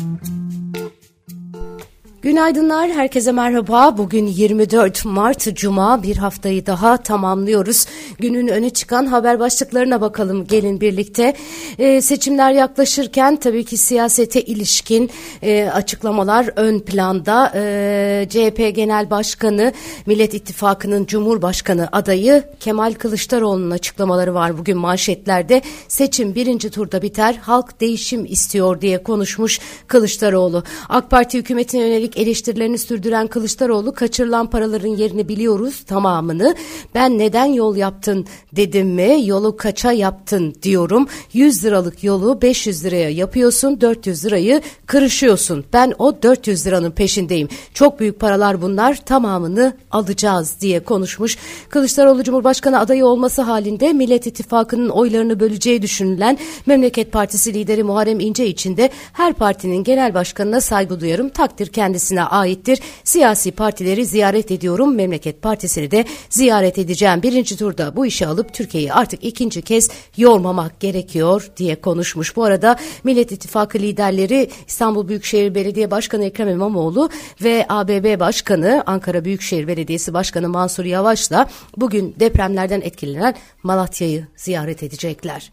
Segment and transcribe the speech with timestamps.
[0.00, 0.39] Mm-hmm.
[2.30, 3.98] Günaydınlar, herkese merhaba.
[3.98, 7.86] Bugün 24 Mart Cuma bir haftayı daha tamamlıyoruz.
[8.18, 11.34] Günün öne çıkan haber başlıklarına bakalım gelin birlikte.
[11.78, 15.10] Ee, seçimler yaklaşırken tabii ki siyasete ilişkin
[15.42, 17.52] e, açıklamalar ön planda.
[17.54, 19.72] Ee, CHP Genel Başkanı,
[20.06, 25.62] Millet İttifakı'nın Cumhurbaşkanı adayı Kemal Kılıçdaroğlu'nun açıklamaları var bugün manşetlerde.
[25.88, 30.64] Seçim birinci turda biter, halk değişim istiyor diye konuşmuş Kılıçdaroğlu.
[30.88, 36.54] AK Parti hükümetine yönelik eleştirilerini sürdüren Kılıçdaroğlu kaçırılan paraların yerini biliyoruz tamamını.
[36.94, 41.08] Ben neden yol yaptın dedim mi yolu kaça yaptın diyorum.
[41.32, 45.64] 100 liralık yolu 500 liraya yapıyorsun 400 lirayı kırışıyorsun.
[45.72, 47.48] Ben o 400 liranın peşindeyim.
[47.74, 51.36] Çok büyük paralar bunlar tamamını alacağız diye konuşmuş.
[51.68, 58.46] Kılıçdaroğlu Cumhurbaşkanı adayı olması halinde Millet İttifakı'nın oylarını böleceği düşünülen Memleket Partisi lideri Muharrem İnce
[58.46, 61.28] için de her partinin genel başkanına saygı duyarım.
[61.28, 62.80] Takdir kendisi kendisine aittir.
[63.04, 64.94] Siyasi partileri ziyaret ediyorum.
[64.94, 67.22] Memleket Partisi'ni de ziyaret edeceğim.
[67.22, 72.36] Birinci turda bu işi alıp Türkiye'yi artık ikinci kez yormamak gerekiyor diye konuşmuş.
[72.36, 77.10] Bu arada Millet İttifakı liderleri İstanbul Büyükşehir Belediye Başkanı Ekrem İmamoğlu
[77.42, 85.50] ve ABB Başkanı Ankara Büyükşehir Belediyesi Başkanı Mansur Yavaş'la bugün depremlerden etkilenen Malatya'yı ziyaret edecekler.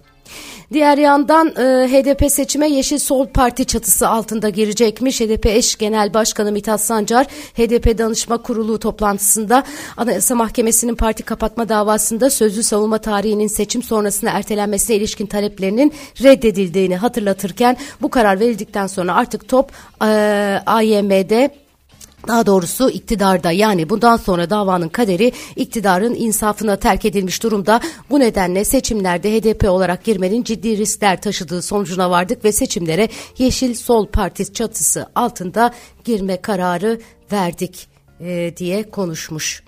[0.74, 5.22] Diğer yandan e, HDP seçime Yeşil Sol Parti çatısı altında girecekmiş.
[5.22, 7.26] HDP eş genel başkanı Mithat Sancar
[7.58, 9.64] HDP danışma kurulu toplantısında
[9.98, 17.78] Anayasa Mahkemesi'nin parti kapatma davasında sözlü savunma tarihinin seçim sonrasında ertelenmesine ilişkin taleplerinin reddedildiğini hatırlatırken
[18.02, 20.06] bu karar verildikten sonra artık top e,
[20.66, 21.67] AYM'de
[22.28, 27.82] daha doğrusu iktidarda yani bundan sonra davanın kaderi iktidarın insafına terk edilmiş durumda.
[28.10, 34.08] Bu nedenle seçimlerde HDP olarak girmenin ciddi riskler taşıdığı sonucuna vardık ve seçimlere Yeşil Sol
[34.08, 35.74] Parti çatısı altında
[36.06, 37.00] girme kararı
[37.32, 37.88] verdik
[38.20, 39.64] e, diye konuşmuş.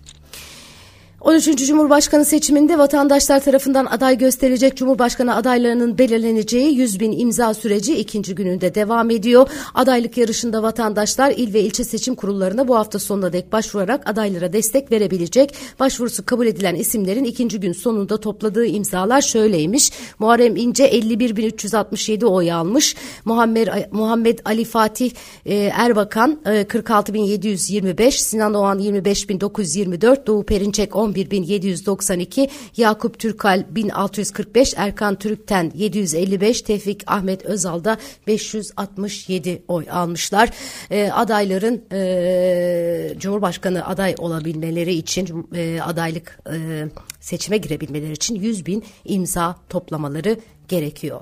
[1.22, 1.68] 13.
[1.68, 8.75] Cumhurbaşkanı seçiminde vatandaşlar tarafından aday gösterilecek Cumhurbaşkanı adaylarının belirleneceği 100 bin imza süreci ikinci gününde
[8.75, 9.50] devam ediyor.
[9.74, 14.91] Adaylık yarışında vatandaşlar il ve ilçe seçim kurullarına bu hafta sonuna dek başvurarak adaylara destek
[14.91, 15.56] verebilecek.
[15.80, 19.91] Başvurusu kabul edilen isimlerin ikinci gün sonunda topladığı imzalar şöyleymiş.
[20.19, 22.96] Muharrem İnce 51.367 oy almış.
[23.25, 25.12] Muhammed, Muhammed Ali Fatih
[25.46, 35.15] e, Erbakan e, 46.725, Sinan Oğan 25.924, Doğu Perinçek 10 11.792, Yakup Türkal 1645, Erkan
[35.15, 37.97] Türkten 755, Tevfik Ahmet Özal da
[38.27, 40.49] 567 oy almışlar.
[40.91, 46.87] E, adayların e, Cumhurbaşkanı aday olabilmeleri için e, adaylık e,
[47.19, 50.37] seçime girebilmeleri için 100 bin imza toplamaları
[50.67, 51.21] gerekiyor.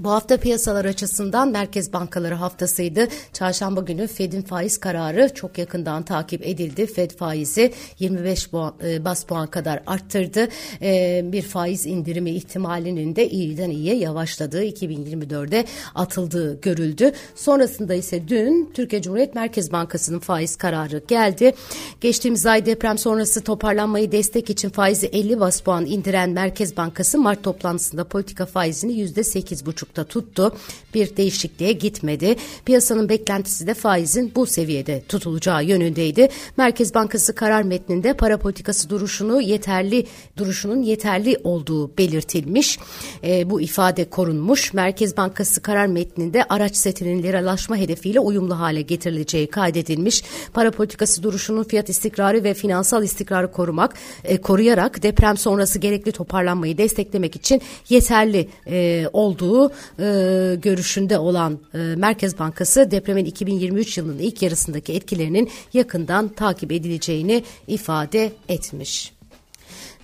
[0.00, 3.08] Bu hafta piyasalar açısından Merkez Bankaları haftasıydı.
[3.32, 6.86] Çarşamba günü Fed'in faiz kararı çok yakından takip edildi.
[6.86, 10.48] Fed faizi 25 puan, e, bas puan kadar arttırdı.
[10.82, 15.64] E, bir faiz indirimi ihtimalinin de iyiden iyiye yavaşladığı 2024'de
[15.94, 17.12] atıldığı görüldü.
[17.34, 21.54] Sonrasında ise dün Türkiye Cumhuriyet Merkez Bankası'nın faiz kararı geldi.
[22.00, 27.42] Geçtiğimiz ay deprem sonrası toparlanmayı destek için faizi 50 bas puan indiren Merkez Bankası Mart
[27.42, 30.56] toplantısında politika faizini %8,5 buçukta tuttu.
[30.94, 32.36] Bir değişikliğe gitmedi.
[32.64, 36.28] Piyasanın beklentisi de faizin bu seviyede tutulacağı yönündeydi.
[36.56, 42.78] Merkez Bankası karar metninde para politikası duruşunu yeterli duruşunun yeterli olduğu belirtilmiş.
[43.24, 44.74] E, bu ifade korunmuş.
[44.74, 50.24] Merkez Bankası karar metninde araç setinin liralaşma hedefiyle uyumlu hale getirileceği kaydedilmiş.
[50.52, 53.94] Para politikası duruşunun fiyat istikrarı ve finansal istikrarı korumak,
[54.24, 61.78] e, koruyarak deprem sonrası gerekli toparlanmayı desteklemek için yeterli e, olduğu e, görüşünde olan e,
[61.78, 69.15] Merkez Bankası depremin 2023 yılının ilk yarısındaki etkilerinin yakından takip edileceğini ifade etmiş.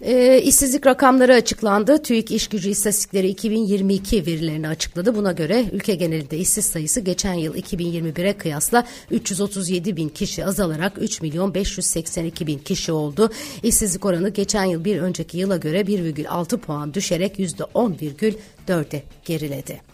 [0.03, 2.03] E, işsizlik rakamları açıklandı.
[2.03, 5.16] TÜİK İş Gücü İstatistikleri 2022 verilerini açıkladı.
[5.16, 11.22] Buna göre ülke genelinde işsiz sayısı geçen yıl 2021'e kıyasla 337 bin kişi azalarak 3
[11.22, 13.31] milyon 582 bin kişi oldu.
[13.63, 19.91] İşsizlik oranı geçen yıl bir önceki yıla göre 1,6 puan düşerek %10,4'e geriledi.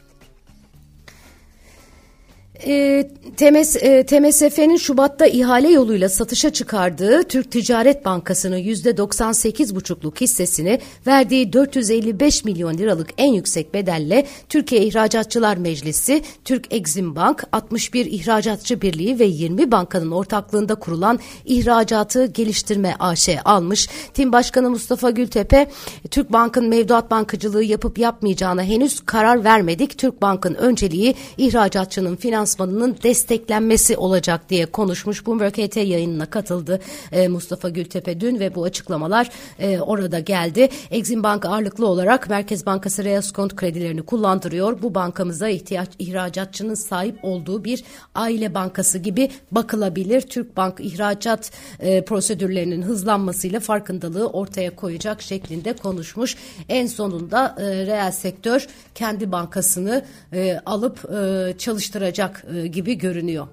[2.67, 11.53] E, TMS, e, TMSF'nin Şubat'ta ihale yoluyla satışa çıkardığı Türk Ticaret Bankası'nın %98,5'luk hissesini verdiği
[11.53, 19.19] 455 milyon liralık en yüksek bedelle Türkiye İhracatçılar Meclisi, Türk Exim Bank, 61 İhracatçı Birliği
[19.19, 23.89] ve 20 bankanın ortaklığında kurulan İhracatı Geliştirme AŞ almış.
[24.15, 25.71] Tim Başkanı Mustafa Gültepe,
[26.11, 29.99] Türk Bank'ın mevduat bankacılığı yapıp yapmayacağına henüz karar vermedik.
[29.99, 32.17] Türk Bank'ın önceliği ihracatçının
[32.49, 35.27] finansmanının desteklenmesi olacak diye konuşmuş.
[35.27, 36.81] Bloomberg HT yayınına katıldı
[37.13, 40.69] e, Mustafa Gültepe dün ve bu açıklamalar e, orada geldi.
[40.91, 44.83] Exim Bank ağırlıklı olarak Merkez Bankası Reaskont kredilerini kullandırıyor.
[44.83, 47.85] Bu bankamıza ihtiyaç ihracatçının sahip olduğu bir
[48.15, 50.21] aile bankası gibi bakılabilir.
[50.21, 56.37] Türk Bank ihracat e, prosedürlerinin hızlanmasıyla farkındalığı ortaya koyacak şeklinde konuşmuş.
[56.69, 63.49] En sonunda e, reel sektör kendi bankasını e, alıp e, çalıştıracak e, gibi görünüyor.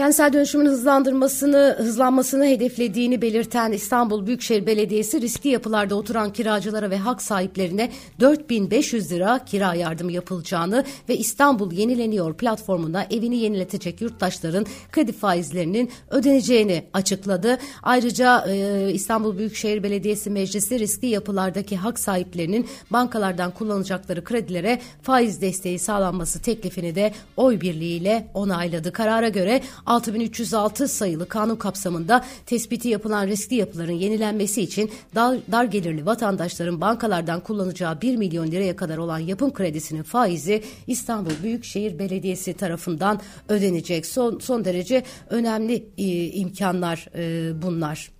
[0.00, 7.22] Kentsel dönüşümün hızlandırmasını, hızlanmasını hedeflediğini belirten İstanbul Büyükşehir Belediyesi riskli yapılarda oturan kiracılara ve hak
[7.22, 15.90] sahiplerine 4500 lira kira yardımı yapılacağını ve İstanbul Yenileniyor platformunda evini yeniletecek yurttaşların kredi faizlerinin
[16.10, 17.58] ödeneceğini açıkladı.
[17.82, 25.78] Ayrıca e, İstanbul Büyükşehir Belediyesi Meclisi riskli yapılardaki hak sahiplerinin bankalardan kullanacakları kredilere faiz desteği
[25.78, 28.92] sağlanması teklifini de oy birliğiyle onayladı.
[28.92, 36.06] Karara göre 6306 sayılı kanun kapsamında tespiti yapılan riskli yapıların yenilenmesi için dar, dar gelirli
[36.06, 43.20] vatandaşların bankalardan kullanacağı 1 milyon liraya kadar olan yapım kredisinin faizi İstanbul Büyükşehir Belediyesi tarafından
[43.48, 44.06] ödenecek.
[44.06, 48.19] Son, son derece önemli e, imkanlar e, bunlar.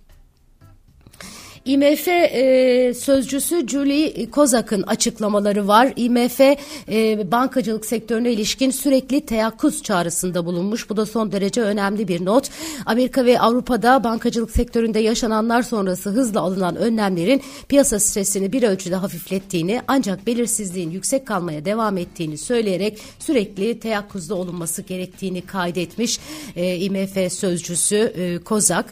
[1.65, 5.93] IMF e, sözcüsü Julie Kozak'ın açıklamaları var.
[5.95, 10.89] IMF e, bankacılık sektörüne ilişkin sürekli teyakkuz çağrısında bulunmuş.
[10.89, 12.49] Bu da son derece önemli bir not.
[12.85, 19.81] Amerika ve Avrupa'da bankacılık sektöründe yaşananlar sonrası hızla alınan önlemlerin piyasa stresini bir ölçüde hafiflettiğini
[19.87, 26.19] ancak belirsizliğin yüksek kalmaya devam ettiğini söyleyerek sürekli teyakkuzda olunması gerektiğini kaydetmiş
[26.55, 28.85] e, IMF sözcüsü e, Kozak.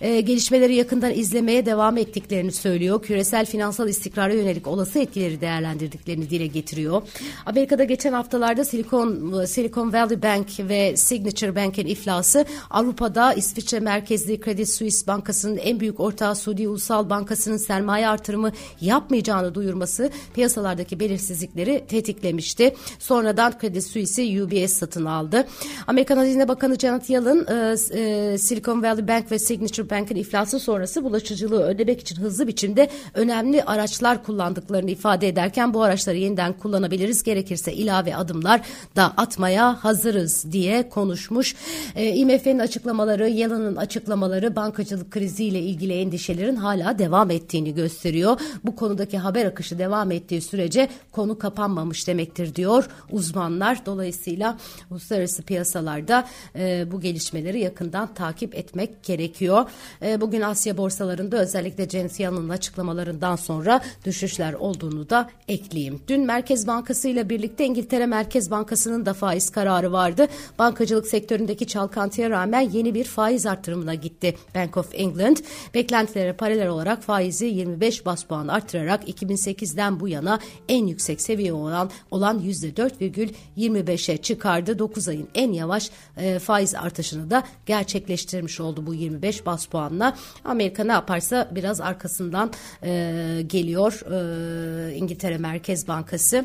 [0.00, 3.02] E, gelişmeleri yakından izlemeye devam etti ettiklerini söylüyor.
[3.02, 7.02] Küresel finansal istikrara yönelik olası etkileri değerlendirdiklerini dile getiriyor.
[7.46, 14.68] Amerika'da geçen haftalarda Silicon, Silicon Valley Bank ve Signature Bank'in iflası Avrupa'da İsviçre merkezli Credit
[14.68, 22.74] Suisse Bankası'nın en büyük ortağı Suudi Ulusal Bankası'nın sermaye artırımı yapmayacağını duyurması piyasalardaki belirsizlikleri tetiklemişti.
[22.98, 25.46] Sonradan Credit Suisse'i UBS satın aldı.
[25.86, 31.04] Amerikan Hazine Bakanı Janet Yellen e, e, Silicon Valley Bank ve Signature Bank'in iflası sonrası
[31.04, 37.22] bulaşıcılığı önlemek için hızlı biçimde önemli araçlar kullandıklarını ifade ederken bu araçları yeniden kullanabiliriz.
[37.22, 38.60] Gerekirse ilave adımlar
[38.96, 41.54] da atmaya hazırız diye konuşmuş.
[41.96, 48.40] E, IMF'nin açıklamaları, Yellen'ın açıklamaları bankacılık kriziyle ilgili endişelerin hala devam ettiğini gösteriyor.
[48.64, 53.86] Bu konudaki haber akışı devam ettiği sürece konu kapanmamış demektir diyor uzmanlar.
[53.86, 54.58] Dolayısıyla
[54.90, 59.70] uluslararası piyasalarda e, bu gelişmeleri yakından takip etmek gerekiyor.
[60.02, 66.00] E, bugün Asya borsalarında özellikle Yellen'ın açıklamalarından sonra düşüşler olduğunu da ekleyeyim.
[66.08, 70.26] Dün Merkez Bankası ile birlikte İngiltere Merkez Bankası'nın da faiz kararı vardı.
[70.58, 74.36] Bankacılık sektöründeki çalkantıya rağmen yeni bir faiz artırımına gitti.
[74.54, 75.36] Bank of England
[75.74, 80.38] beklentilere paralel olarak faizi 25 bas puan artırarak 2008'den bu yana
[80.68, 84.78] en yüksek seviye olan olan %4,25'e çıkardı.
[84.78, 90.16] 9 ayın en yavaş e, faiz artışını da gerçekleştirmiş oldu bu 25 bas puanla.
[90.44, 92.52] Amerika ne yaparsa biraz arkasından
[92.82, 96.44] e, geliyor e, İngiltere Merkez Bankası.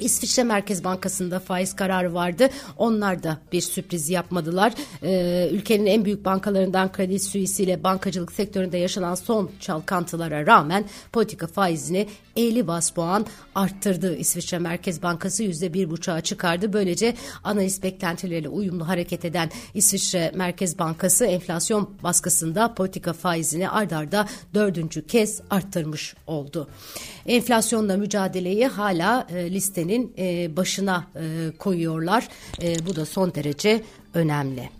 [0.00, 2.48] İsviçre Merkez Bankası'nda faiz kararı vardı.
[2.76, 4.72] Onlar da bir sürpriz yapmadılar.
[5.02, 12.06] Ee, ülkenin en büyük bankalarından Credit Suisse bankacılık sektöründe yaşanan son çalkantılara rağmen politika faizini
[12.36, 14.16] 50 bas puan arttırdı.
[14.16, 16.72] İsviçre Merkez Bankası %1,5'a çıkardı.
[16.72, 17.14] Böylece
[17.44, 25.40] analiz beklentileriyle uyumlu hareket eden İsviçre Merkez Bankası enflasyon baskısında politika faizini ardarda dördüncü kez
[25.50, 26.68] arttırmış oldu.
[27.26, 31.06] Enflasyonla mücadeleyi hala e, listenin e, başına
[31.58, 32.28] koyuyorlar.
[32.86, 33.82] Bu da son derece
[34.14, 34.79] önemli.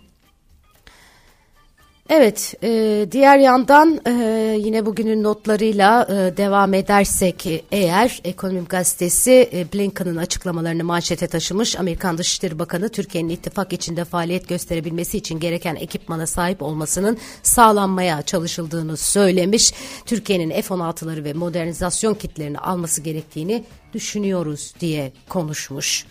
[2.12, 4.12] Evet, e, diğer yandan e,
[4.58, 11.76] yine bugünün notlarıyla e, devam edersek eğer Ekonomim Gazetesi e, Blinken'ın açıklamalarını manşete taşımış.
[11.78, 18.96] Amerikan Dışişleri Bakanı Türkiye'nin ittifak içinde faaliyet gösterebilmesi için gereken ekipmana sahip olmasının sağlanmaya çalışıldığını
[18.96, 19.72] söylemiş.
[20.06, 23.64] Türkiye'nin F-16'ları ve modernizasyon kitlerini alması gerektiğini
[23.94, 26.06] düşünüyoruz diye konuşmuş.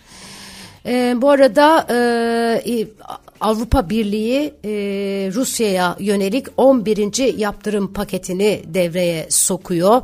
[0.86, 2.84] E, bu arada e,
[3.40, 4.70] Avrupa Birliği e,
[5.34, 7.38] Rusya'ya yönelik 11.
[7.38, 10.02] yaptırım paketini devreye sokuyor.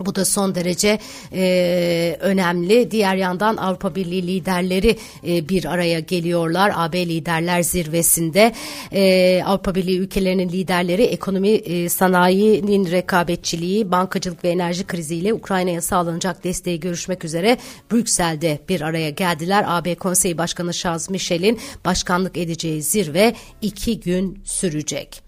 [0.00, 0.98] Bu da son derece
[1.32, 2.90] e, önemli.
[2.90, 6.72] Diğer yandan Avrupa Birliği liderleri e, bir araya geliyorlar.
[6.74, 8.52] AB Liderler Zirvesi'nde
[8.92, 16.44] e, Avrupa Birliği ülkelerinin liderleri ekonomi, e, sanayinin rekabetçiliği, bankacılık ve enerji kriziyle Ukrayna'ya sağlanacak
[16.44, 17.58] desteği görüşmek üzere
[17.92, 19.64] Brüksel'de bir araya geldiler.
[19.68, 25.25] AB Konseyi Başkanı Charles Michel'in başkanlık edeceği zirve iki gün sürecek.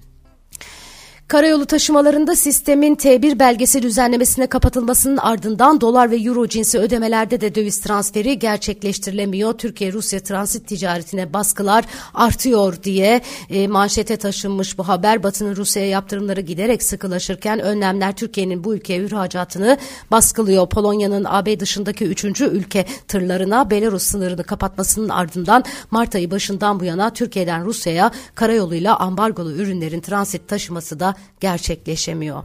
[1.28, 7.80] Karayolu taşımalarında sistemin T1 belgesi düzenlemesine kapatılmasının ardından dolar ve euro cinsi ödemelerde de döviz
[7.80, 9.52] transferi gerçekleştirilemiyor.
[9.52, 13.20] Türkiye-Rusya transit ticaretine baskılar artıyor diye
[13.50, 15.22] e, manşete taşınmış bu haber.
[15.22, 19.78] Batı'nın Rusya'ya yaptırımları giderek sıkılaşırken önlemler Türkiye'nin bu ülkeye ihracatını
[20.10, 20.68] baskılıyor.
[20.68, 27.10] Polonya'nın AB dışındaki üçüncü ülke tırlarına Belarus sınırını kapatmasının ardından Mart ayı başından bu yana
[27.12, 32.44] Türkiye'den Rusya'ya karayoluyla ambargolu ürünlerin transit taşıması da gerçekleşemiyor.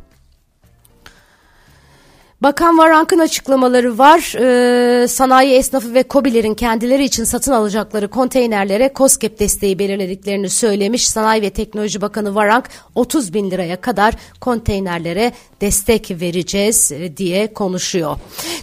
[2.43, 4.35] Bakan Varank'ın açıklamaları var.
[4.39, 11.07] Ee, sanayi esnafı ve kobilerin kendileri için satın alacakları konteynerlere COSGAP desteği belirlediklerini söylemiş.
[11.07, 15.31] Sanayi ve Teknoloji Bakanı Varank 30 bin liraya kadar konteynerlere
[15.61, 18.17] destek vereceğiz e, diye konuşuyor.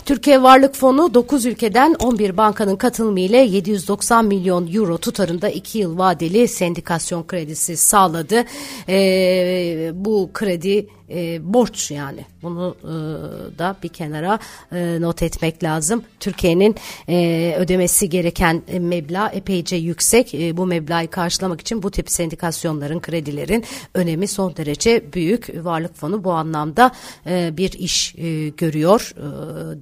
[0.05, 5.99] Türkiye Varlık Fonu 9 ülkeden 11 bankanın katılımı ile 790 milyon euro tutarında 2 yıl
[5.99, 8.45] vadeli sendikasyon kredisi sağladı.
[8.89, 12.89] Ee, bu kredi e, borç yani bunu e,
[13.59, 14.39] da bir kenara
[14.73, 16.03] e, not etmek lazım.
[16.21, 16.75] Türkiye'nin
[17.09, 20.35] e, ödemesi gereken meblağ epeyce yüksek.
[20.35, 23.65] E, bu meblağı karşılamak için bu tip sendikasyonların, kredilerin
[23.95, 25.65] önemi son derece büyük.
[25.65, 26.91] Varlık fonu bu anlamda
[27.27, 29.23] e, bir iş e, görüyor e,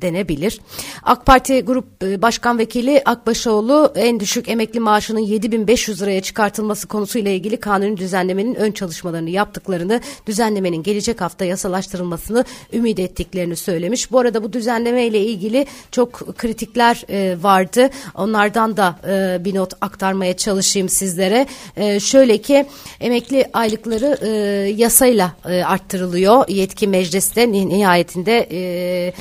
[0.03, 0.61] denebilir.
[1.03, 7.31] AK Parti Grup e, Başkan Vekili Akbaşoğlu en düşük emekli maaşının 7500 liraya çıkartılması konusuyla
[7.31, 14.13] ilgili kanun düzenlemenin ön çalışmalarını yaptıklarını, düzenlemenin gelecek hafta yasalaştırılmasını ümit ettiklerini söylemiş.
[14.13, 17.91] Bu arada bu düzenleme ile ilgili çok kritikler e, vardı.
[18.15, 21.47] Onlardan da e, bir not aktarmaya çalışayım sizlere.
[21.77, 22.67] E, şöyle ki
[23.01, 24.29] emekli aylıkları e,
[24.71, 26.49] yasayla e, arttırılıyor.
[26.49, 29.13] Yetki mecliste nihayetinde e,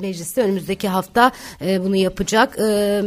[0.00, 1.32] mecliste önümüzdeki hafta
[1.62, 2.58] e, bunu yapacak.
[2.58, 3.02] E,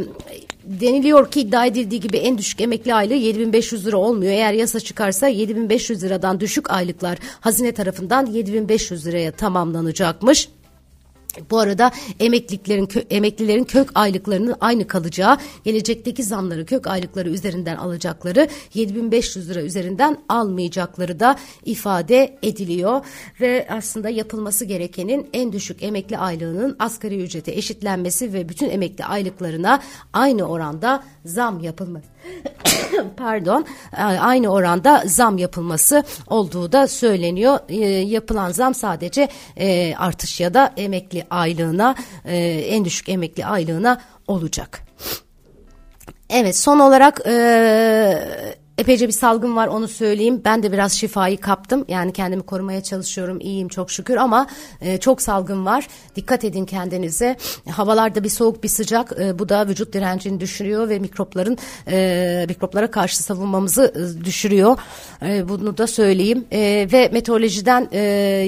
[0.65, 4.31] deniliyor ki iddia edildiği gibi en düşük emekli aylığı 7500 lira olmuyor.
[4.31, 10.49] Eğer yasa çıkarsa 7500 liradan düşük aylıklar hazine tarafından 7500 liraya tamamlanacakmış.
[11.51, 19.49] Bu arada emekliliklerin emeklilerin kök aylıklarının aynı kalacağı, gelecekteki zamları kök aylıkları üzerinden alacakları 7500
[19.49, 23.05] lira üzerinden almayacakları da ifade ediliyor
[23.41, 29.79] ve aslında yapılması gerekenin en düşük emekli aylığının asgari ücrete eşitlenmesi ve bütün emekli aylıklarına
[30.13, 32.07] aynı oranda zam yapılması.
[33.17, 33.65] Pardon,
[34.19, 37.59] aynı oranda zam yapılması olduğu da söyleniyor.
[37.69, 39.27] E, yapılan zam sadece
[39.57, 44.81] e, artış ya da emekli aylığına, e, en düşük emekli aylığına olacak.
[46.29, 50.41] Evet, son olarak e, epeyce bir salgın var onu söyleyeyim.
[50.45, 51.85] Ben de biraz şifayı kaptım.
[51.87, 53.39] Yani kendimi korumaya çalışıyorum.
[53.39, 54.47] İyiyim çok şükür ama
[54.81, 55.87] e, çok salgın var.
[56.15, 57.37] Dikkat edin kendinize.
[57.69, 59.13] Havalarda bir soğuk bir sıcak.
[59.19, 64.77] E, bu da vücut direncini düşürüyor ve mikropların e, mikroplara karşı savunmamızı e, düşürüyor.
[65.21, 66.45] E, bunu da söyleyeyim.
[66.51, 67.99] E, ve meteorolojiden e,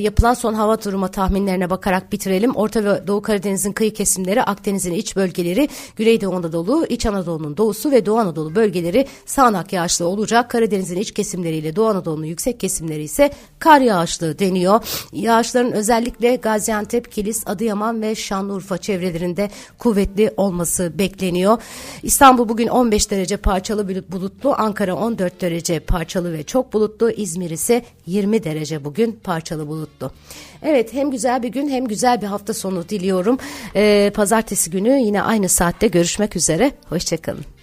[0.01, 2.55] yapılan son hava durumu tahminlerine bakarak bitirelim.
[2.55, 8.05] Orta ve Doğu Karadeniz'in kıyı kesimleri, Akdeniz'in iç bölgeleri, Güneydoğu Anadolu, İç Anadolu'nun doğusu ve
[8.05, 10.49] Doğu Anadolu bölgeleri sağanak yağışlı olacak.
[10.49, 14.79] Karadeniz'in iç kesimleriyle Doğu Anadolu'nun yüksek kesimleri ise kar yağışlı deniyor.
[15.13, 21.57] Yağışların özellikle Gaziantep, Kilis, Adıyaman ve Şanlıurfa çevrelerinde kuvvetli olması bekleniyor.
[22.03, 27.85] İstanbul bugün 15 derece parçalı bulutlu, Ankara 14 derece parçalı ve çok bulutlu, İzmir ise
[28.05, 30.11] 20 derece bugün parçalı bulutlu.
[30.61, 33.37] Evet hem güzel bir gün hem güzel bir hafta sonu diliyorum.
[33.75, 36.71] Ee, pazartesi günü yine aynı saatte görüşmek üzere.
[36.89, 37.54] Hoşçakalın.